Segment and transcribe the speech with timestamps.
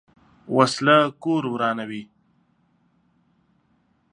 [0.55, 2.03] وسله کور ورانوي